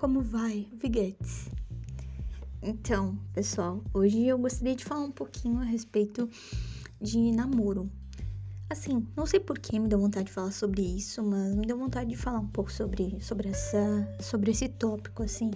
[0.00, 1.50] como vai, Viguetes?
[2.62, 6.26] Então, pessoal, hoje eu gostaria de falar um pouquinho a respeito
[6.98, 7.86] de namoro.
[8.70, 11.76] Assim, não sei por que me deu vontade de falar sobre isso, mas me deu
[11.76, 15.50] vontade de falar um pouco sobre, sobre, essa, sobre esse tópico, assim,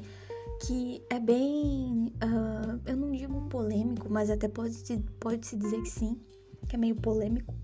[0.60, 2.12] que é bem.
[2.22, 6.20] Uh, eu não digo polêmico, mas até pode se, pode -se dizer que sim,
[6.68, 7.54] que é meio polêmico.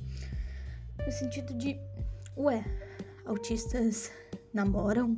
[1.04, 1.79] No sentido de,
[2.39, 2.64] ué,
[3.26, 4.11] autistas
[4.54, 5.14] namoram,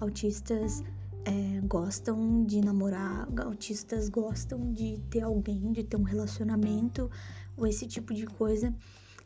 [0.00, 0.84] autistas
[1.30, 7.08] é, gostam de namorar, autistas gostam de ter alguém, de ter um relacionamento,
[7.56, 8.74] ou esse tipo de coisa.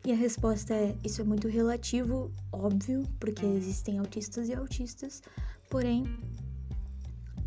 [0.05, 5.23] E a resposta é: isso é muito relativo, óbvio, porque existem autistas e autistas,
[5.67, 6.05] porém,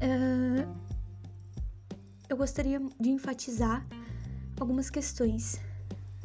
[0.00, 0.66] é,
[2.28, 3.86] eu gostaria de enfatizar
[4.58, 5.60] algumas questões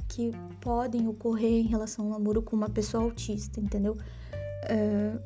[0.08, 3.96] que podem ocorrer em relação ao namoro com uma pessoa autista, entendeu?
[4.64, 5.20] É,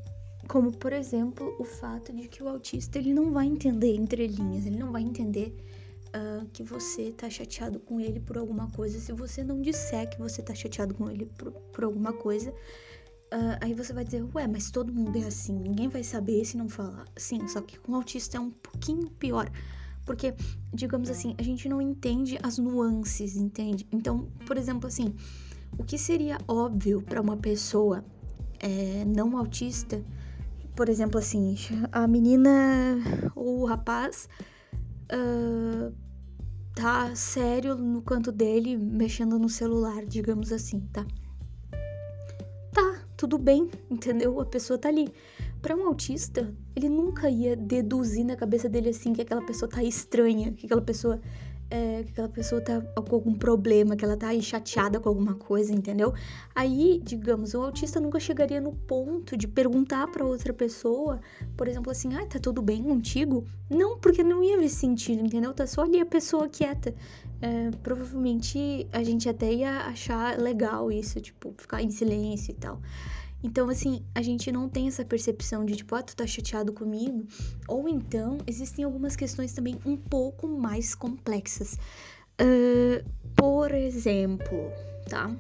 [0.48, 4.66] como, por exemplo, o fato de que o autista ele não vai entender entre linhas,
[4.66, 5.56] ele não vai entender
[6.08, 9.00] uh, que você tá chateado com ele por alguma coisa.
[9.00, 13.58] Se você não disser que você tá chateado com ele por, por alguma coisa, uh,
[13.62, 16.70] aí você vai dizer, ué, mas todo mundo é assim, ninguém vai saber se não
[16.70, 17.06] falar.
[17.18, 19.52] Sim, só que com o autista é um pouquinho pior.
[20.06, 20.34] Porque,
[20.74, 23.86] digamos assim, a gente não entende as nuances, entende?
[23.92, 25.14] Então, por exemplo, assim,
[25.78, 28.06] o que seria óbvio para uma pessoa
[28.60, 30.02] é, não autista
[30.78, 31.56] por exemplo, assim,
[31.92, 32.52] a menina
[33.36, 34.30] ou o rapaz
[35.12, 35.92] uh,
[36.76, 41.04] tá sério no canto dele, mexendo no celular, digamos assim, tá?
[42.72, 44.40] Tá, tudo bem, entendeu?
[44.40, 45.12] A pessoa tá ali.
[45.64, 49.84] Para um autista, ele nunca ia deduzir na cabeça dele assim que aquela pessoa tá
[49.84, 51.20] estranha, que aquela pessoa
[51.70, 55.36] é, que aquela pessoa tá com algum problema, que ela tá aí chateada com alguma
[55.36, 56.14] coisa, entendeu?
[56.56, 61.20] Aí, digamos, o autista nunca chegaria no ponto de perguntar para outra pessoa,
[61.56, 63.44] por exemplo, assim, ah, tá tudo bem contigo?
[63.70, 65.54] Não, porque não ia ver sentido, entendeu?
[65.54, 66.94] Tá só ali a pessoa quieta.
[67.42, 72.82] É, provavelmente a gente até ia achar legal isso, tipo, ficar em silêncio e tal.
[73.44, 77.26] Então, assim, a gente não tem essa percepção de tipo, ah, tu tá chateado comigo.
[77.68, 81.78] Ou então, existem algumas questões também um pouco mais complexas.
[82.42, 84.72] Uh, por exemplo,
[85.10, 85.36] tá?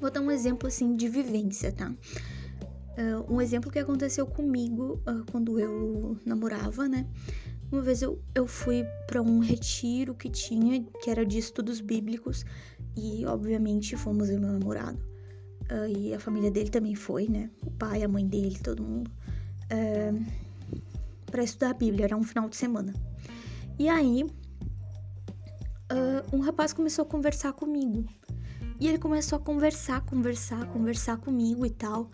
[0.00, 1.90] Vou dar um exemplo assim de vivência, tá?
[1.90, 7.06] Uh, um exemplo que aconteceu comigo uh, quando eu namorava, né?
[7.70, 12.44] Uma vez eu, eu fui para um retiro que tinha, que era de estudos bíblicos,
[12.94, 15.11] e obviamente fomos eu e meu namorado.
[15.70, 17.50] Uh, e a família dele também foi, né?
[17.64, 19.10] O pai, a mãe dele, todo mundo.
[19.70, 20.42] Uh, ah,
[21.30, 22.92] para estudar a Bíblia, era um final de semana.
[23.78, 24.24] E aí,
[25.92, 28.04] uh, um rapaz começou a conversar comigo.
[28.78, 32.10] E ele começou a conversar, conversar, conversar comigo e tal.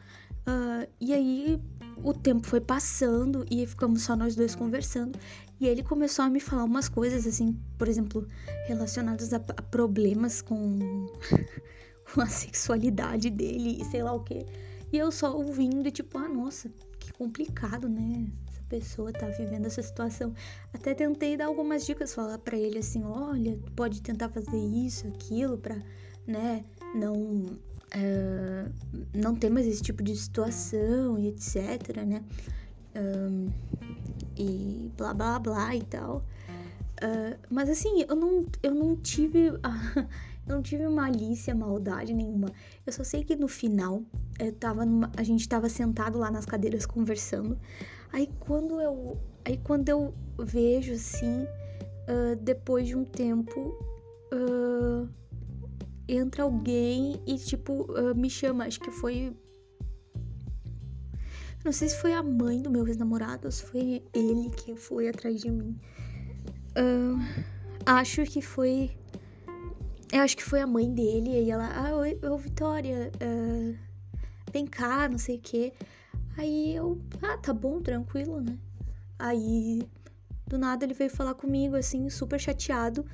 [0.47, 1.61] Uh, e aí
[2.03, 5.19] o tempo foi passando e ficamos só nós dois conversando.
[5.61, 8.27] E ele começou a me falar umas coisas, assim, por exemplo,
[8.67, 11.07] relacionadas a problemas com
[12.13, 14.45] com a sexualidade dele e sei lá o que.
[14.93, 18.27] E eu só ouvindo e tipo, ah, nossa, que complicado, né?
[18.49, 20.33] Essa pessoa tá vivendo essa situação.
[20.73, 25.59] Até tentei dar algumas dicas, falar para ele assim, olha, pode tentar fazer isso, aquilo,
[25.59, 25.77] pra,
[26.27, 26.65] né,
[26.95, 27.59] não.
[27.89, 28.71] Uh,
[29.15, 32.23] não ter mais esse tipo de situação e etc, né?
[32.95, 33.51] Um,
[34.37, 36.23] e blá blá blá e tal.
[37.03, 39.53] Uh, mas assim, eu não, eu não tive.
[40.49, 42.51] Eu não tive malícia, maldade nenhuma.
[42.87, 44.03] Eu só sei que no final
[44.39, 47.59] eu tava numa, a gente tava sentado lá nas cadeiras conversando.
[48.13, 53.79] Aí quando eu, aí quando eu vejo assim, uh, depois de um tempo,
[54.33, 55.07] uh,
[56.09, 58.65] entra alguém e tipo uh, me chama.
[58.65, 59.37] Acho que foi
[61.63, 65.09] não sei se foi a mãe do meu ex-namorado ou se foi ele que foi
[65.09, 65.79] atrás de mim.
[66.71, 67.19] Uh,
[67.85, 68.98] acho que foi
[70.13, 73.77] eu acho que foi a mãe dele, e ela, ah, oi, ô Vitória, uh,
[74.53, 75.73] vem cá, não sei o quê.
[76.37, 78.57] Aí eu, ah, tá bom, tranquilo, né?
[79.19, 79.83] Aí,
[80.47, 83.05] do nada, ele veio falar comigo, assim, super chateado.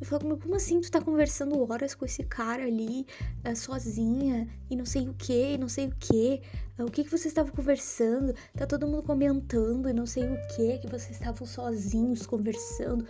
[0.00, 3.04] Ele falou comigo, como assim tu tá conversando horas com esse cara ali,
[3.46, 6.40] uh, sozinha, e não sei o que, e não sei o que,
[6.78, 8.34] uh, o que que vocês estavam conversando?
[8.56, 13.04] Tá todo mundo comentando e não sei o que, que vocês estavam sozinhos conversando.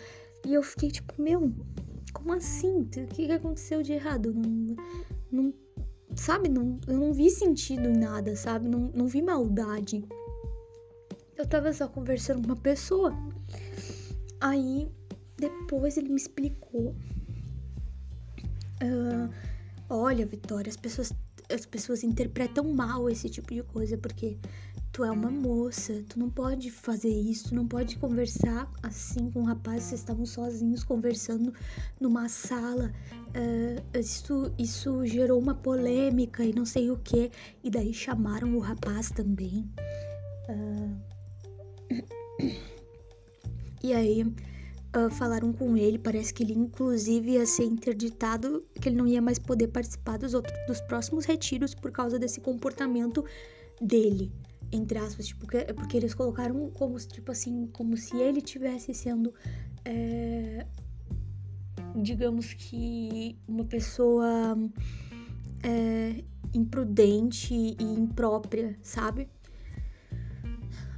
[0.46, 1.52] E eu fiquei tipo, meu,
[2.12, 2.82] como assim?
[2.82, 4.32] O que, aconteceu de errado?
[4.34, 4.76] Não,
[5.30, 5.54] não,
[6.14, 6.48] sabe?
[6.48, 8.68] Não, eu não vi sentido em nada, sabe?
[8.68, 10.04] Não, não vi maldade.
[11.36, 13.12] Eu tava só conversando com uma pessoa.
[14.40, 14.88] Aí,
[15.36, 16.94] depois ele me explicou.
[18.82, 19.28] Uh,
[19.90, 21.12] Olha, Vitória, as pessoas,
[21.50, 24.36] as pessoas interpretam mal esse tipo de coisa, porque
[24.98, 29.42] tu é uma moça, tu não pode fazer isso, tu não pode conversar assim com
[29.42, 31.54] um rapaz, vocês estavam sozinhos conversando
[32.00, 32.92] numa sala.
[33.28, 37.30] Uh, isso, isso gerou uma polêmica e não sei o que.
[37.62, 39.70] E daí chamaram o rapaz também.
[40.48, 40.98] Uh...
[43.80, 48.96] E aí uh, falaram com ele, parece que ele inclusive ia ser interditado, que ele
[48.96, 53.24] não ia mais poder participar dos, outros, dos próximos retiros por causa desse comportamento
[53.80, 54.32] dele,
[54.70, 59.32] entre aspas, tipo, porque, eles colocaram como, tipo assim, como se ele tivesse sendo,
[59.84, 60.66] é,
[61.96, 64.56] digamos que uma pessoa
[65.62, 66.22] é,
[66.54, 69.28] imprudente e imprópria, sabe?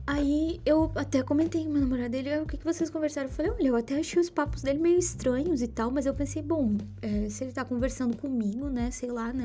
[0.06, 3.28] Aí eu até comentei com meu namorado dele, ah, o que, que vocês conversaram?
[3.28, 6.12] Eu falei, olha, eu até achei os papos dele meio estranhos e tal, mas eu
[6.12, 9.44] pensei, bom, é, se ele tá conversando comigo, né, sei lá, né,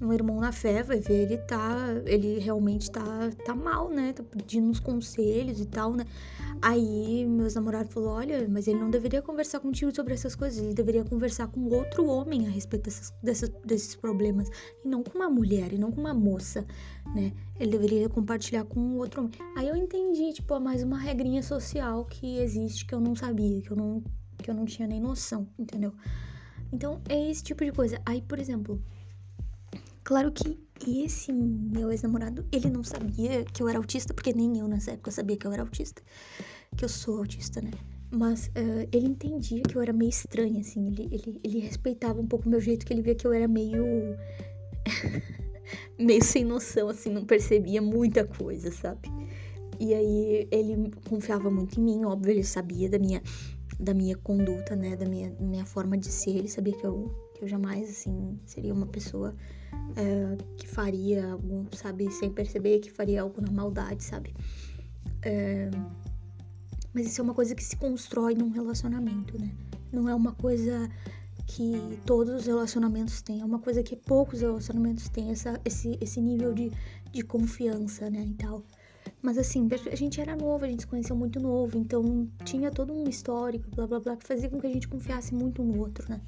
[0.00, 1.76] um irmão na fé, vai ver, ele tá,
[2.06, 4.12] ele realmente tá, tá mal, né?
[4.12, 6.06] Tá pedindo uns conselhos e tal, né?
[6.62, 10.74] Aí meus namorados falou, olha, mas ele não deveria conversar contigo sobre essas coisas, ele
[10.74, 14.48] deveria conversar com outro homem a respeito dessas, dessas, desses problemas,
[14.84, 16.66] e não com uma mulher, e não com uma moça,
[17.14, 17.32] né?
[17.58, 19.32] Ele deveria compartilhar com outro homem.
[19.56, 23.70] Aí eu entendi, tipo, mais uma regrinha social que existe que eu não sabia, que
[23.70, 24.02] eu não,
[24.38, 25.92] que eu não tinha nem noção, entendeu?
[26.72, 28.00] Então, é esse tipo de coisa.
[28.06, 28.80] Aí, por exemplo,
[30.04, 34.66] Claro que esse meu ex-namorado, ele não sabia que eu era autista, porque nem eu
[34.66, 36.02] nessa época sabia que eu era autista.
[36.76, 37.70] Que eu sou autista, né?
[38.10, 40.88] Mas uh, ele entendia que eu era meio estranha, assim.
[40.88, 43.46] Ele, ele, ele respeitava um pouco o meu jeito, que ele via que eu era
[43.46, 43.84] meio.
[45.98, 49.08] meio sem noção, assim, não percebia muita coisa, sabe?
[49.78, 53.22] E aí ele confiava muito em mim, óbvio, ele sabia da minha,
[53.78, 54.96] da minha conduta, né?
[54.96, 56.30] Da minha, da minha forma de ser.
[56.30, 59.36] Ele sabia que eu, que eu jamais, assim, seria uma pessoa
[59.96, 61.36] é, que faria
[61.72, 64.34] sabe, sem perceber que faria algo na maldade, sabe?
[65.22, 65.70] É,
[66.92, 69.50] mas isso é uma coisa que se constrói num relacionamento, né?
[69.92, 70.88] Não é uma coisa
[71.46, 76.20] que todos os relacionamentos têm, é uma coisa que poucos relacionamentos têm, essa, esse, esse
[76.20, 76.70] nível de,
[77.10, 78.62] de confiança, né, e tal.
[79.20, 82.92] Mas assim, a gente era novo, a gente se conheceu muito novo, então tinha todo
[82.92, 86.08] um histórico, blá blá blá, que fazia com que a gente confiasse muito no outro,
[86.08, 86.20] né?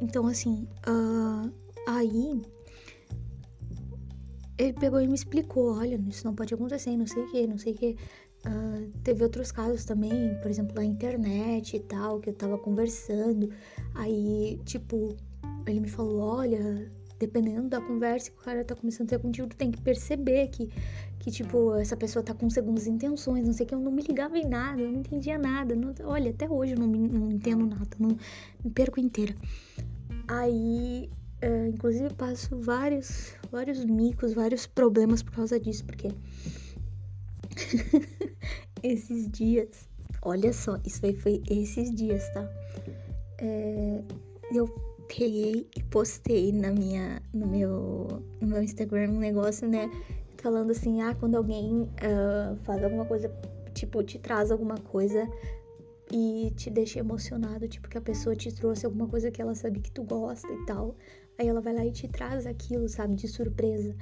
[0.00, 1.52] Então, assim, uh,
[1.88, 2.40] aí
[4.56, 7.58] ele pegou e me explicou, olha, isso não pode acontecer, não sei o que, não
[7.58, 7.96] sei o que.
[8.46, 13.50] Uh, teve outros casos também, por exemplo, na internet e tal, que eu tava conversando.
[13.94, 15.16] Aí, tipo,
[15.66, 19.48] ele me falou, olha, dependendo da conversa que o cara tá começando a ter contigo,
[19.48, 20.70] tu tem que perceber que,
[21.18, 24.02] que tipo, essa pessoa tá com segundas intenções, não sei o que, eu não me
[24.02, 25.74] ligava em nada, eu não entendia nada.
[25.74, 28.16] Não, olha, até hoje eu não, me, não entendo nada, não
[28.62, 29.34] me perco inteira.
[30.28, 31.08] Aí
[31.44, 36.08] é, inclusive passo vários, vários micos, vários problemas por causa disso, porque
[38.82, 39.86] esses dias,
[40.22, 42.50] olha só, isso aí foi esses dias, tá?
[43.36, 44.02] É,
[44.54, 44.66] eu
[45.06, 49.90] peguei e postei na minha, no meu, no meu Instagram um negócio, né?
[50.38, 53.30] Falando assim, ah, quando alguém uh, faz alguma coisa,
[53.74, 55.28] tipo, te traz alguma coisa
[56.10, 59.80] e te deixa emocionado, tipo, que a pessoa te trouxe alguma coisa que ela sabe
[59.80, 60.94] que tu gosta e tal.
[61.38, 63.94] Aí ela vai lá e te traz aquilo, sabe, de surpresa.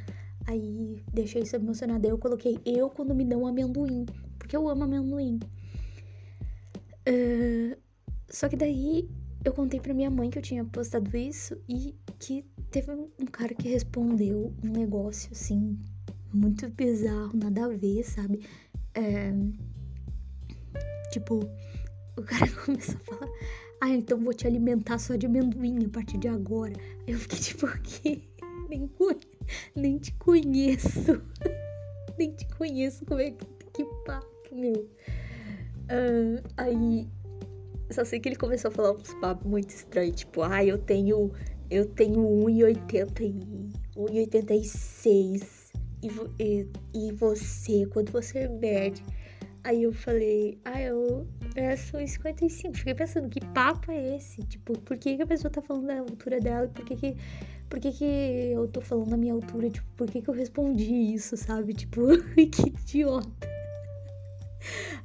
[0.47, 2.07] Aí deixei isso emocionada.
[2.07, 4.07] Eu coloquei eu quando me dão amendoim,
[4.39, 5.39] porque eu amo amendoim.
[7.09, 7.77] Uh,
[8.29, 9.09] só que daí
[9.45, 13.55] eu contei pra minha mãe que eu tinha postado isso e que teve um cara
[13.55, 15.79] que respondeu um negócio assim,
[16.33, 18.41] muito bizarro, nada a ver, sabe?
[18.95, 19.33] É,
[21.11, 21.41] tipo,
[22.17, 23.33] o cara começou a falar
[23.83, 26.73] ah, então vou te alimentar só de amendoim a partir de agora.
[27.05, 28.23] Eu fiquei tipo, que
[28.69, 28.89] nem,
[29.75, 31.21] nem te conheço.
[32.17, 33.05] nem te conheço.
[33.05, 34.89] Como é que, que papo, meu?
[35.91, 37.09] Uh, aí,
[37.91, 40.15] só sei que ele começou a falar uns papos muito estranhos.
[40.15, 41.33] Tipo, ah, eu tenho,
[41.69, 45.73] eu tenho 1,80 e 1,86.
[46.05, 46.09] E,
[46.41, 49.03] e, e você, quando você mede
[49.65, 51.27] Aí eu falei, ah, eu,
[51.77, 52.77] sou 55.
[52.77, 54.43] Fiquei pensando, que papo é esse?
[54.43, 56.67] Tipo, por que, que a pessoa tá falando da altura dela?
[56.69, 57.17] Por que que,
[57.71, 59.71] por que que eu tô falando da minha altura?
[59.71, 61.75] Tipo, por que que eu respondi isso, sabe?
[61.75, 63.49] Tipo, que idiota.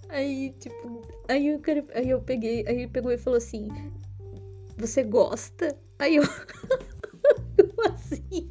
[0.09, 1.59] Aí, tipo, aí
[1.93, 3.67] aí eu peguei, aí ele pegou e falou assim,
[4.77, 5.77] você gosta?
[5.99, 6.23] Aí eu,
[7.57, 8.49] como assim?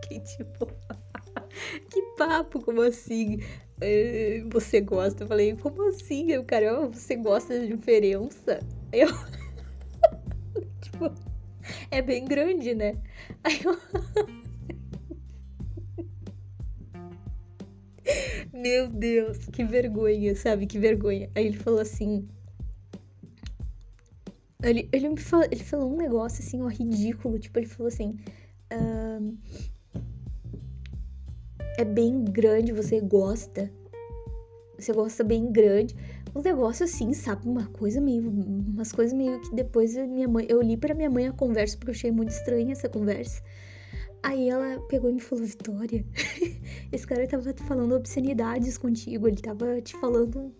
[0.00, 0.66] Fiquei tipo,
[1.90, 3.40] que papo, como assim?
[3.86, 5.24] É, você gosta?
[5.24, 6.32] Eu falei, como assim?
[6.32, 8.60] Eu, cara, você gosta da diferença?
[8.90, 9.08] Eu.
[10.80, 11.12] tipo,
[11.90, 12.96] é bem grande, né?
[13.44, 13.78] Aí eu.
[18.54, 20.66] Meu Deus, que vergonha, sabe?
[20.66, 21.28] Que vergonha.
[21.34, 22.26] Aí ele falou assim.
[24.62, 27.38] Ele, ele me falou, ele falou um negócio assim, ó, ridículo.
[27.38, 28.16] Tipo, ele falou assim.
[28.72, 29.36] Uh,
[31.78, 33.70] é bem grande, você gosta.
[34.78, 35.94] Você gosta bem grande.
[36.34, 37.48] Um negócio assim, sabe?
[37.48, 38.28] Uma coisa meio.
[38.28, 40.46] Umas coisas meio que depois minha mãe.
[40.48, 43.42] Eu li pra minha mãe a conversa, porque eu achei muito estranha essa conversa.
[44.22, 46.04] Aí ela pegou e me falou, Vitória,
[46.90, 50.50] esse cara tava falando obscenidades contigo, ele tava te falando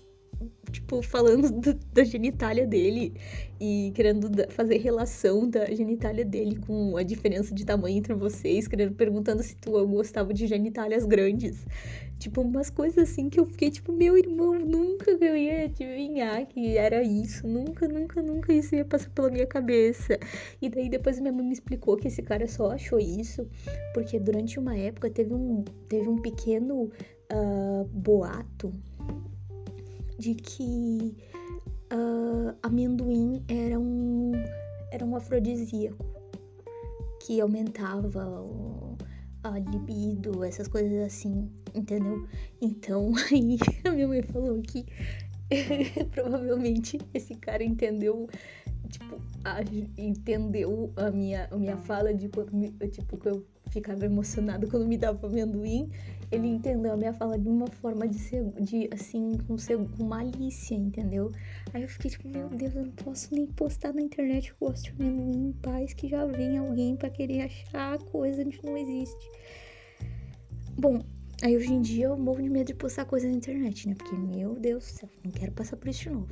[0.74, 3.14] tipo, falando do, da genitália dele
[3.60, 8.94] e querendo fazer relação da genitália dele com a diferença de tamanho entre vocês, querendo
[8.94, 11.64] perguntando se tu gostava de genitálias grandes.
[12.18, 16.76] Tipo, umas coisas assim que eu fiquei tipo, meu irmão, nunca eu ia adivinhar que
[16.76, 20.18] era isso, nunca, nunca, nunca isso ia passar pela minha cabeça.
[20.60, 23.46] E daí depois minha mãe me explicou que esse cara só achou isso
[23.92, 26.90] porque durante uma época teve um, teve um pequeno
[27.32, 28.72] uh, boato
[30.18, 31.16] de que
[31.92, 34.32] uh, amendoim era um,
[34.90, 36.04] era um afrodisíaco
[37.20, 38.96] que aumentava o,
[39.42, 42.26] a libido, essas coisas assim, entendeu?
[42.60, 44.84] Então aí a minha mãe falou que
[46.12, 48.28] provavelmente esse cara entendeu
[48.88, 49.60] tipo, a,
[49.96, 52.50] entendeu a minha, a minha fala de quando
[52.88, 55.90] tipo, que eu ficava emocionada quando me dava amendoim,
[56.34, 58.18] ele entendeu a minha fala de uma forma de
[58.60, 59.56] de assim, com,
[59.96, 61.30] com malícia, entendeu?
[61.72, 64.92] Aí eu fiquei tipo, meu Deus, eu não posso nem postar na internet eu gosto
[64.92, 69.30] de em paz, que já vem alguém para querer achar a coisa que não existe.
[70.76, 71.00] Bom,
[71.42, 73.94] aí hoje em dia eu morro de medo de postar coisa na internet, né?
[73.94, 76.28] Porque, meu Deus do céu, não quero passar por isso de novo.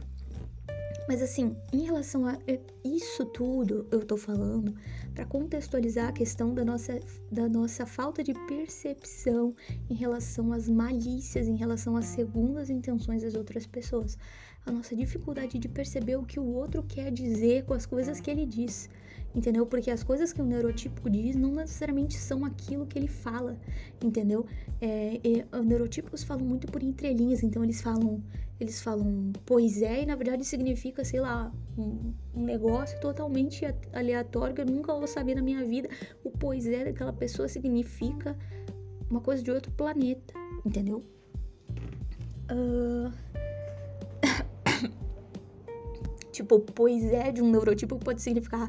[1.09, 2.39] Mas assim, em relação a
[2.85, 4.75] isso tudo, eu tô falando
[5.15, 9.55] para contextualizar a questão da nossa, da nossa falta de percepção
[9.91, 14.17] em relação às malícias, em relação às segundas intenções das outras pessoas.
[14.65, 18.31] A nossa dificuldade de perceber o que o outro quer dizer com as coisas que
[18.31, 18.89] ele diz
[19.35, 19.67] entendeu?
[19.67, 23.57] Porque as coisas que o neurotípico diz não necessariamente são aquilo que ele fala,
[24.03, 24.47] entendeu?
[24.81, 28.23] É, e, neurotípicos falam muito por entrelinhas, então eles falam,
[28.61, 34.55] eles falam pois é e na verdade significa, sei lá, um, um negócio totalmente aleatório
[34.55, 35.89] que eu nunca vou saber na minha vida.
[36.23, 38.37] O pois é daquela pessoa significa
[39.11, 40.35] uma coisa de outro planeta,
[40.65, 41.03] entendeu?
[42.51, 43.13] Uh...
[46.33, 48.69] tipo, pois é de um neurotipo pode significar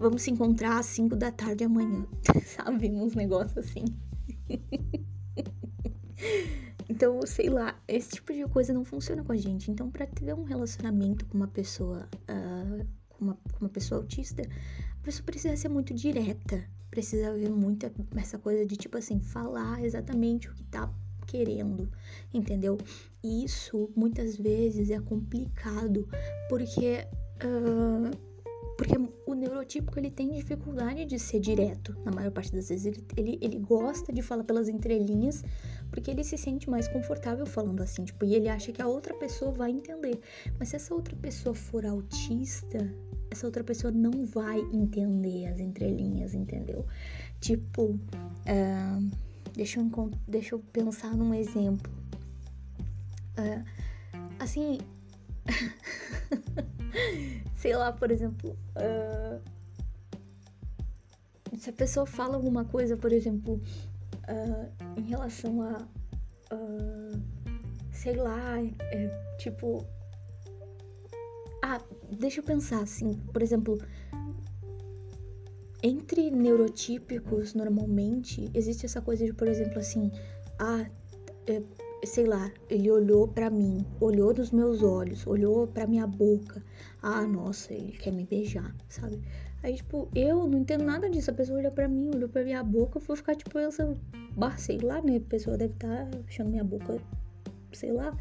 [0.00, 2.06] vamos se encontrar às 5 da tarde amanhã,
[2.44, 2.90] sabe?
[2.90, 3.84] Uns negócios assim.
[6.88, 9.70] então, sei lá, esse tipo de coisa não funciona com a gente.
[9.70, 14.42] Então, para ter um relacionamento com uma pessoa, uh, com, uma, com uma pessoa autista,
[14.42, 16.64] a pessoa precisa ser muito direta.
[16.90, 20.92] Precisa haver muita essa coisa de, tipo assim, falar exatamente o que tá
[21.26, 21.88] querendo,
[22.34, 22.78] entendeu?
[23.22, 26.08] E isso muitas vezes é complicado,
[26.48, 27.06] porque.
[27.42, 28.29] Uh,
[28.80, 28.96] porque
[29.26, 32.86] o neurotípico ele tem dificuldade de ser direto, na maior parte das vezes.
[32.86, 35.44] Ele, ele, ele gosta de falar pelas entrelinhas,
[35.90, 39.12] porque ele se sente mais confortável falando assim, tipo, e ele acha que a outra
[39.12, 40.18] pessoa vai entender.
[40.58, 42.90] Mas se essa outra pessoa for autista,
[43.30, 46.86] essa outra pessoa não vai entender as entrelinhas, entendeu?
[47.38, 49.10] Tipo, uh,
[49.52, 51.92] deixa, eu, deixa eu pensar num exemplo.
[53.36, 53.62] Uh,
[54.38, 54.78] assim.
[57.56, 59.40] sei lá, por exemplo, uh,
[61.56, 63.60] se a pessoa fala alguma coisa, por exemplo,
[64.28, 65.86] uh, em relação a,
[66.54, 67.20] uh,
[67.92, 69.84] sei lá, é, tipo,
[71.62, 71.80] ah,
[72.10, 73.78] deixa eu pensar assim, por exemplo,
[75.82, 80.10] entre neurotípicos, normalmente, existe essa coisa de, por exemplo, assim,
[80.58, 80.86] ah,
[81.46, 81.62] é,
[82.04, 86.62] sei lá, ele olhou para mim, olhou nos meus olhos, olhou para minha boca.
[87.02, 89.20] Ah, nossa, ele quer me beijar, sabe?
[89.62, 91.30] Aí, tipo, eu não entendo nada disso.
[91.30, 93.94] A pessoa olhou pra mim, olhou pra minha boca, eu vou ficar, tipo, essa.
[94.56, 95.16] Sei lá, né?
[95.16, 96.98] A pessoa deve estar tá achando minha boca,
[97.72, 98.16] sei lá,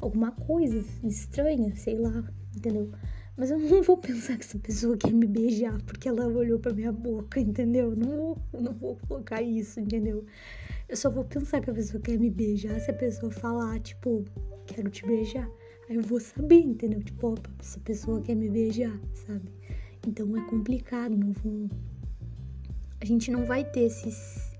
[0.00, 2.90] alguma coisa estranha, sei lá, entendeu?
[3.36, 6.72] Mas eu não vou pensar que essa pessoa quer me beijar porque ela olhou pra
[6.72, 7.94] minha boca, entendeu?
[7.96, 10.24] Não vou, não vou colocar isso, entendeu?
[10.88, 14.24] Eu só vou pensar que a pessoa quer me beijar se a pessoa falar, tipo,
[14.66, 15.50] quero te beijar.
[15.88, 17.02] Aí eu vou saber, entendeu?
[17.02, 19.50] Tipo, opa, essa pessoa quer me beijar, sabe?
[20.06, 21.68] Então é complicado, não vou.
[23.00, 24.08] A gente não vai ter esse,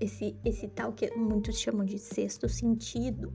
[0.01, 3.31] esse, esse tal que muitos chamam de sexto sentido,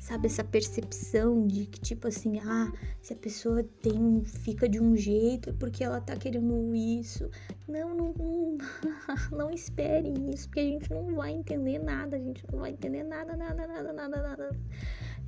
[0.00, 4.96] sabe, essa percepção de que, tipo assim, ah, se a pessoa tem, fica de um
[4.96, 7.30] jeito é porque ela tá querendo isso.
[7.68, 8.58] Não, não, não,
[9.30, 13.04] não esperem isso, porque a gente não vai entender nada, a gente não vai entender
[13.04, 14.50] nada, nada, nada, nada, nada.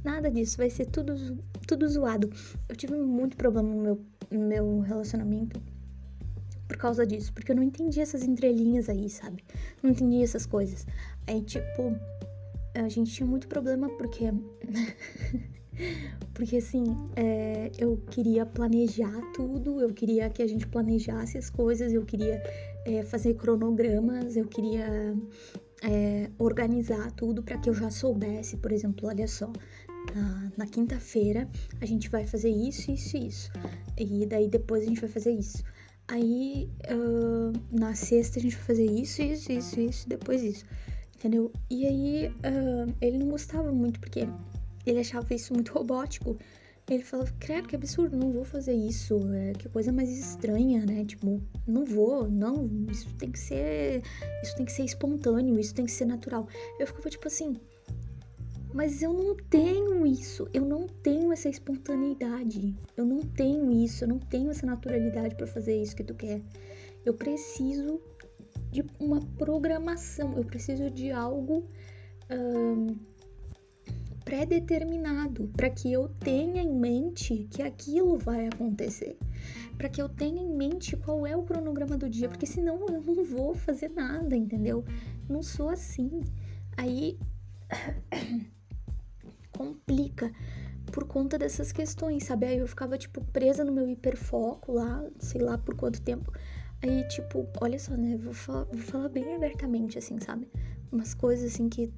[0.02, 1.38] Nada disso, vai ser tudo,
[1.68, 2.28] tudo zoado.
[2.68, 4.00] Eu tive muito problema no meu,
[4.30, 5.62] no meu relacionamento
[6.66, 9.44] por causa disso, porque eu não entendi essas entrelinhas aí, sabe?
[9.82, 10.86] Não entendi essas coisas.
[11.26, 11.94] Aí, tipo,
[12.74, 14.24] a gente tinha muito problema porque.
[16.34, 16.84] porque assim,
[17.16, 22.42] é, eu queria planejar tudo, eu queria que a gente planejasse as coisas, eu queria
[22.84, 25.14] é, fazer cronogramas, eu queria
[25.82, 29.52] é, organizar tudo para que eu já soubesse, por exemplo, olha só,
[30.14, 31.48] na, na quinta-feira
[31.80, 33.50] a gente vai fazer isso, isso e isso,
[33.98, 35.62] e daí depois a gente vai fazer isso.
[36.08, 40.66] Aí uh, na sexta a gente vai fazer isso, isso, isso, isso, depois isso
[41.22, 41.52] entendeu?
[41.70, 44.26] E aí uh, ele não gostava muito porque
[44.84, 46.36] ele achava isso muito robótico.
[46.90, 51.04] Ele falava, credo, que absurdo, não vou fazer isso, é, que coisa mais estranha, né?
[51.04, 54.02] Tipo, não vou, não, isso tem que ser,
[54.42, 56.48] isso tem que ser espontâneo, isso tem que ser natural.
[56.80, 57.54] Eu ficava tipo assim,
[58.74, 64.08] mas eu não tenho isso, eu não tenho essa espontaneidade, eu não tenho isso, eu
[64.08, 66.42] não tenho essa naturalidade para fazer isso que tu quer.
[67.04, 68.00] Eu preciso
[68.72, 71.68] de uma programação, eu preciso de algo
[72.30, 72.96] um,
[74.24, 79.18] pré-determinado para que eu tenha em mente que aquilo vai acontecer,
[79.76, 83.02] para que eu tenha em mente qual é o cronograma do dia, porque senão eu
[83.02, 84.84] não vou fazer nada, entendeu?
[85.28, 86.22] Não sou assim.
[86.78, 87.18] Aí
[89.52, 90.32] complica
[90.90, 92.46] por conta dessas questões, sabe?
[92.46, 96.32] Aí eu ficava tipo presa no meu hiperfoco lá, sei lá por quanto tempo.
[96.82, 98.16] Aí, tipo, olha só, né?
[98.16, 100.48] Vou falar, vou falar bem abertamente, assim, sabe?
[100.90, 101.90] Umas coisas assim que.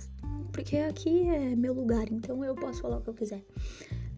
[0.52, 3.42] Porque aqui é meu lugar, então eu posso falar o que eu quiser.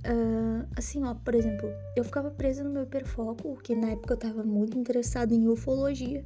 [0.06, 4.18] Uh, assim, ó, por exemplo, eu ficava presa no meu hiperfoco, que na época eu
[4.18, 6.24] tava muito interessada em ufologia.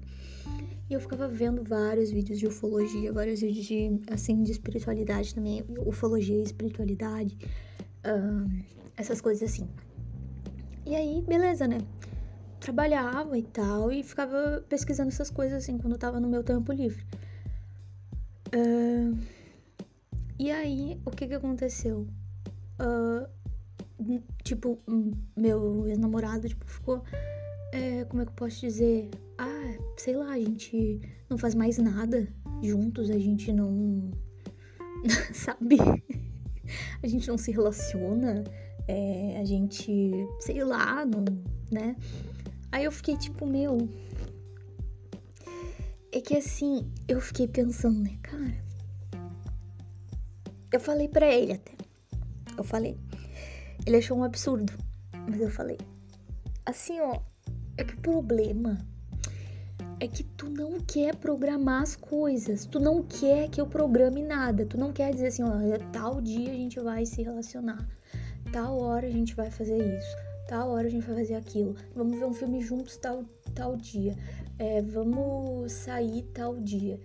[0.89, 5.65] E eu ficava vendo vários vídeos de ufologia, vários vídeos de, assim, de espiritualidade também,
[5.87, 7.39] ufologia e espiritualidade,
[8.05, 8.51] uh,
[8.97, 9.69] essas coisas assim.
[10.85, 11.79] E aí, beleza, né?
[12.61, 17.05] Trabalhava e tal, e ficava pesquisando essas coisas assim quando tava no meu tempo livre.
[18.55, 19.19] Uh,
[20.39, 22.07] e aí, o que que aconteceu?
[22.81, 23.29] Uh,
[24.43, 24.79] tipo,
[25.37, 27.03] meu ex-namorado, tipo, ficou.
[27.73, 29.11] É, como é que eu posso dizer?
[29.39, 32.27] Ah, sei lá, a gente não faz mais nada
[32.63, 34.11] juntos, a gente não.
[35.33, 35.77] Sabe?
[37.03, 38.45] a gente não se relaciona,
[38.89, 41.25] é, a gente, sei lá, não,
[41.71, 41.97] né?
[42.73, 43.89] Aí eu fiquei tipo, meu.
[46.13, 48.55] É que assim, eu fiquei pensando, né, cara?
[50.73, 51.73] Eu falei pra ele até.
[52.57, 52.97] Eu falei.
[53.87, 54.73] Ele achou um absurdo.
[55.29, 55.79] Mas eu falei.
[56.65, 57.21] Assim, ó.
[57.77, 58.79] É que o problema
[60.01, 62.67] é que tu não quer programar as coisas.
[62.67, 64.67] Tu não quer que eu programe nada.
[64.67, 65.51] Tu não quer dizer assim, ó,
[65.93, 67.89] tal dia a gente vai se relacionar.
[68.53, 72.19] Tal hora a gente vai fazer isso tal hora a gente vai fazer aquilo, vamos
[72.19, 74.17] ver um filme juntos tal, tal dia,
[74.59, 76.99] é, vamos sair tal dia,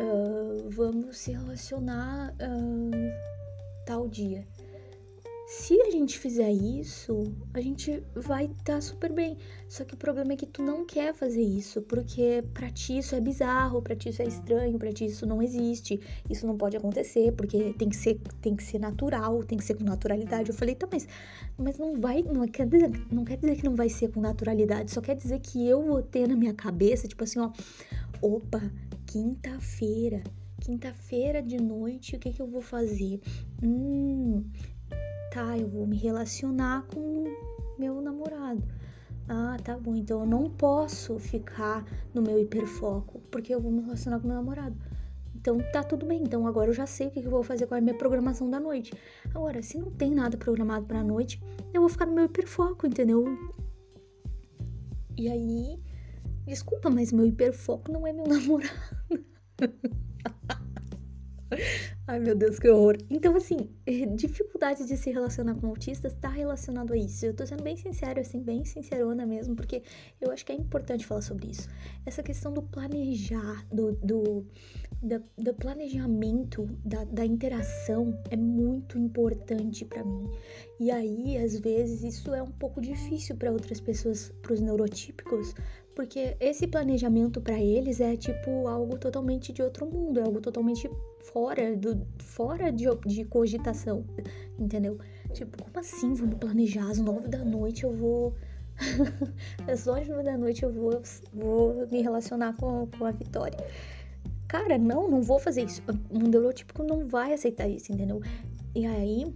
[0.00, 4.46] uh, vamos se relacionar uh, tal dia.
[5.46, 7.22] Se a gente fizer isso,
[7.54, 9.38] a gente vai estar tá super bem.
[9.68, 13.14] Só que o problema é que tu não quer fazer isso, porque para ti isso
[13.14, 16.76] é bizarro, para ti isso é estranho, para ti isso não existe, isso não pode
[16.76, 20.50] acontecer, porque tem que ser, tem que ser natural, tem que ser com naturalidade.
[20.50, 21.06] Eu falei, tá, mas,
[21.56, 24.90] mas não vai, não quer, dizer, não quer dizer que não vai ser com naturalidade,
[24.90, 27.52] só quer dizer que eu vou ter na minha cabeça, tipo assim, ó,
[28.20, 28.60] opa,
[29.06, 30.24] quinta-feira,
[30.60, 33.20] quinta-feira de noite, o que que eu vou fazer?
[33.62, 34.44] Hum,
[35.36, 37.24] tá, eu vou me relacionar com
[37.78, 38.62] meu namorado.
[39.28, 43.82] Ah, tá bom, então eu não posso ficar no meu hiperfoco, porque eu vou me
[43.82, 44.74] relacionar com meu namorado.
[45.34, 47.74] Então tá tudo bem, então agora eu já sei o que eu vou fazer com
[47.74, 48.94] a minha programação da noite.
[49.34, 51.38] Agora, se não tem nada programado pra noite,
[51.74, 53.26] eu vou ficar no meu hiperfoco, entendeu?
[55.18, 55.78] E aí,
[56.46, 58.70] desculpa, mas meu hiperfoco não é meu namorado.
[62.08, 62.96] Ai, meu Deus, que horror.
[63.10, 63.68] Então, assim,
[64.14, 67.26] dificuldade de se relacionar com autistas tá relacionado a isso.
[67.26, 69.82] Eu tô sendo bem sincero, assim, bem sincerona mesmo, porque
[70.20, 71.68] eu acho que é importante falar sobre isso.
[72.06, 74.46] Essa questão do planejar, do, do,
[75.02, 80.30] da, do planejamento, da, da interação é muito importante para mim.
[80.78, 85.54] E aí, às vezes, isso é um pouco difícil para outras pessoas, para os neurotípicos,
[85.96, 90.88] Porque esse planejamento para eles é tipo algo totalmente de outro mundo, é algo totalmente
[91.32, 94.04] fora do fora de, de cogitação,
[94.58, 94.98] entendeu?
[95.32, 98.34] Tipo, como assim me planejar às nove da noite eu vou
[99.66, 103.58] às nove da noite eu vou, vou me relacionar com, com a Vitória.
[104.48, 105.82] Cara, não, não vou fazer isso.
[106.10, 108.20] Um neurotípico não vai aceitar isso, entendeu?
[108.74, 109.34] E aí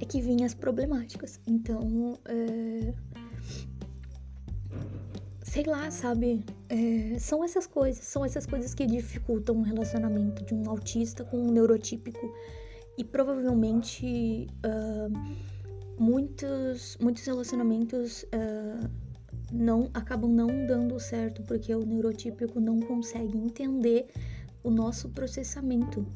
[0.00, 1.40] é que vinham as problemáticas.
[1.46, 2.92] Então, é...
[5.52, 6.42] sei lá, sabe?
[6.70, 7.18] É...
[7.18, 11.50] São essas coisas, são essas coisas que dificultam o relacionamento de um autista com um
[11.50, 12.26] neurotípico.
[12.96, 18.88] E provavelmente uh, muitos, muitos relacionamentos uh,
[19.52, 24.08] não acabam não dando certo porque o neurotípico não consegue entender
[24.64, 26.06] o nosso processamento,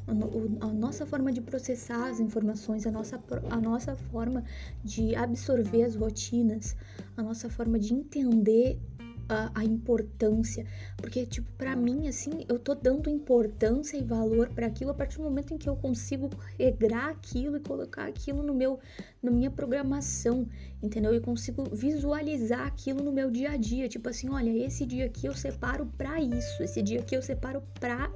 [0.61, 3.20] a, nossa forma de processar as informações, a nossa,
[3.51, 4.44] a nossa forma
[4.85, 6.77] de absorver as rotinas,
[7.16, 8.79] a nossa forma de entender
[9.28, 10.66] a, a importância.
[10.96, 15.18] Porque, tipo, para mim, assim, eu tô dando importância e valor para aquilo a partir
[15.18, 18.78] do momento em que eu consigo regrar aquilo e colocar aquilo no meu,
[19.22, 20.48] na minha programação,
[20.82, 21.12] entendeu?
[21.12, 23.88] Eu consigo visualizar aquilo no meu dia a dia.
[23.88, 27.62] Tipo assim, olha, esse dia aqui eu separo para isso, esse dia aqui eu separo
[27.80, 28.10] pra,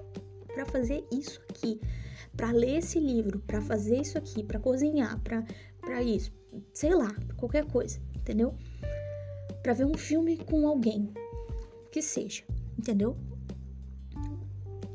[0.46, 1.80] pra fazer isso aqui,
[2.36, 5.44] para ler esse livro, para fazer isso aqui, para cozinhar, pra,
[5.80, 6.32] pra isso,
[6.72, 8.54] sei lá, qualquer coisa, entendeu?
[9.62, 11.12] Para ver um filme com alguém,
[11.90, 12.44] que seja,
[12.78, 13.16] entendeu?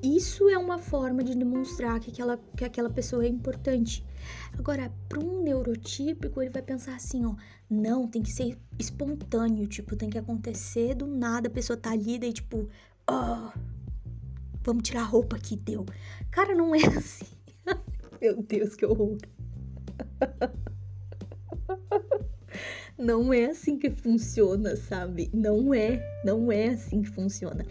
[0.01, 4.05] Isso é uma forma de demonstrar que aquela, que aquela pessoa é importante.
[4.57, 7.35] Agora, para um neurotípico, ele vai pensar assim, ó,
[7.69, 12.19] não, tem que ser espontâneo, tipo, tem que acontecer do nada, a pessoa tá ali,
[12.19, 12.69] daí tipo,
[13.07, 13.59] ó, oh,
[14.63, 15.85] vamos tirar a roupa aqui, deu.
[16.29, 17.25] Cara, não é assim.
[18.21, 19.17] Meu Deus, que horror.
[22.97, 25.29] não é assim que funciona, sabe?
[25.33, 27.65] Não é, não é assim que funciona.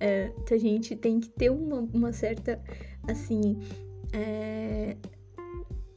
[0.00, 2.60] É, a gente tem que ter uma, uma certa,
[3.08, 3.58] assim,
[4.12, 4.96] é,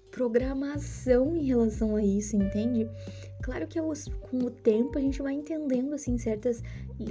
[0.09, 2.87] programação em relação a isso, entende?
[3.43, 6.61] Claro que com o tempo a gente vai entendendo, assim, certas,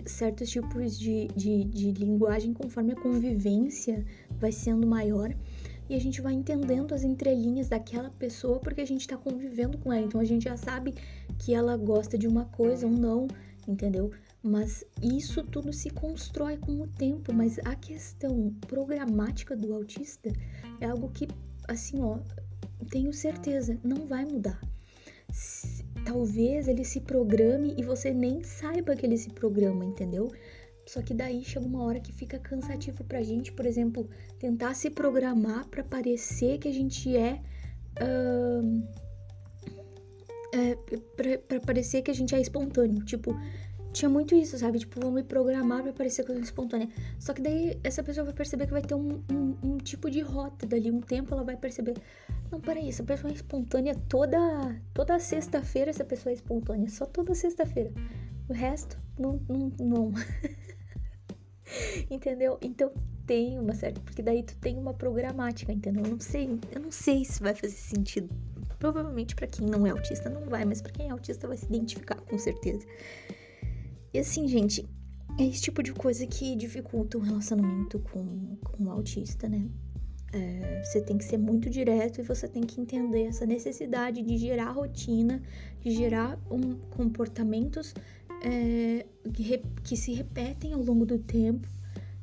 [0.06, 4.04] certos tipos de, de, de linguagem conforme a convivência
[4.38, 5.34] vai sendo maior
[5.90, 9.92] e a gente vai entendendo as entrelinhas daquela pessoa porque a gente tá convivendo com
[9.92, 10.06] ela.
[10.06, 10.94] Então a gente já sabe
[11.36, 13.26] que ela gosta de uma coisa ou não,
[13.66, 14.12] entendeu?
[14.40, 17.34] Mas isso tudo se constrói com o tempo.
[17.34, 20.30] Mas a questão programática do autista
[20.80, 21.26] é algo que,
[21.66, 22.20] assim, ó,
[22.88, 24.60] tenho certeza, não vai mudar.
[26.04, 30.30] Talvez ele se programe e você nem saiba que ele se programa, entendeu?
[30.90, 34.90] Só que daí chega uma hora que fica cansativo pra gente, por exemplo, tentar se
[34.90, 37.40] programar para parecer que a gente é.
[38.02, 38.82] Uh,
[40.52, 40.74] é
[41.14, 43.04] pra, pra, parecer que a gente é espontâneo.
[43.04, 43.38] Tipo,
[43.92, 44.80] tinha muito isso, sabe?
[44.80, 46.88] Tipo, vou me programar pra parecer que eu sou espontânea.
[47.20, 50.20] Só que daí essa pessoa vai perceber que vai ter um, um, um tipo de
[50.20, 50.90] rota dali.
[50.90, 51.94] Um tempo ela vai perceber.
[52.50, 54.36] Não, peraí, essa pessoa é espontânea toda,
[54.92, 55.90] toda sexta-feira.
[55.90, 56.88] Essa pessoa é espontânea.
[56.88, 57.92] Só toda sexta-feira.
[58.48, 59.40] O resto, não.
[59.48, 60.12] não, não.
[62.10, 62.58] entendeu?
[62.62, 62.92] Então
[63.26, 66.04] tem uma certa, porque daí tu tem uma programática, entendeu?
[66.04, 68.28] Eu não sei, eu não sei se vai fazer sentido.
[68.78, 71.66] Provavelmente para quem não é autista não vai, mas para quem é autista vai se
[71.66, 72.84] identificar com certeza.
[74.12, 74.88] E assim, gente,
[75.38, 79.68] é esse tipo de coisa que dificulta o relacionamento com, com o autista, né?
[80.32, 84.38] É, você tem que ser muito direto e você tem que entender essa necessidade de
[84.38, 85.42] gerar rotina,
[85.80, 87.94] de gerar um, comportamentos
[88.42, 91.68] é, que, que se repetem ao longo do tempo,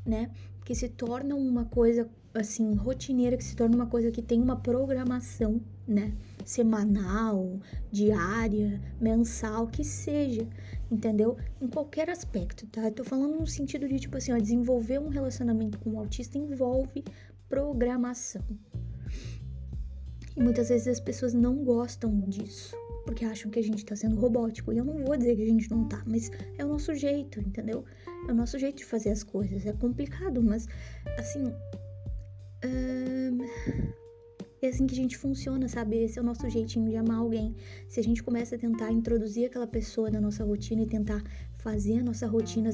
[0.05, 0.31] né?
[0.65, 4.55] Que se tornam uma coisa assim rotineira, que se torna uma coisa que tem uma
[4.55, 6.13] programação, né?
[6.45, 7.59] Semanal,
[7.91, 10.47] diária, mensal, que seja,
[10.91, 11.37] entendeu?
[11.61, 12.85] Em qualquer aspecto, tá?
[12.85, 16.37] Eu tô falando no sentido de tipo assim, ó, desenvolver um relacionamento com o autista
[16.37, 17.03] envolve
[17.49, 18.43] programação.
[20.35, 22.75] E muitas vezes as pessoas não gostam disso,
[23.07, 24.71] porque acham que a gente tá sendo robótico.
[24.71, 27.39] E eu não vou dizer que a gente não tá, mas é o nosso jeito,
[27.39, 27.83] entendeu?
[28.27, 29.65] É o nosso jeito de fazer as coisas.
[29.65, 30.67] É complicado, mas
[31.17, 31.45] assim.
[34.61, 36.03] é assim que a gente funciona, sabe?
[36.03, 37.55] Esse é o nosso jeitinho de amar alguém.
[37.87, 41.23] Se a gente começa a tentar introduzir aquela pessoa na nossa rotina e tentar
[41.57, 42.69] fazer a nossa rotina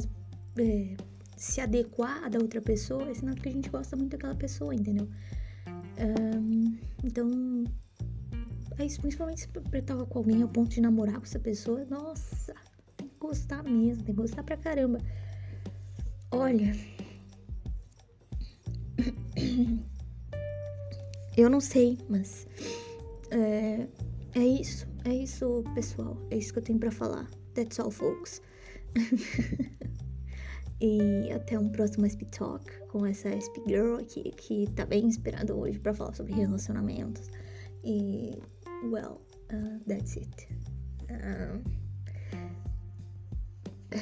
[0.57, 0.95] é,
[1.37, 4.73] se adequar à da outra pessoa, é sinal que a gente gosta muito daquela pessoa,
[4.73, 5.07] entendeu?
[7.03, 7.65] Então,
[8.75, 12.53] principalmente se tava com alguém ao ponto de namorar com essa pessoa, nossa,
[12.97, 14.99] tem que gostar mesmo, tem que gostar pra caramba.
[16.31, 16.75] Olha.
[21.35, 22.47] Eu não sei, mas.
[23.31, 23.87] É,
[24.35, 26.15] é isso, é isso, pessoal.
[26.29, 27.27] É isso que eu tenho pra falar.
[27.55, 28.41] That's all, folks.
[30.79, 35.55] e até um próximo SP Talk com essa SP Girl aqui, que tá bem inspirada
[35.55, 37.29] hoje para falar sobre relacionamentos.
[37.83, 38.39] E
[38.83, 40.47] well, uh, that's it.
[41.09, 41.63] Um,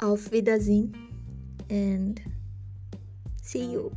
[0.00, 0.94] auf Wiedersehen
[1.68, 2.20] and
[3.42, 3.94] see you.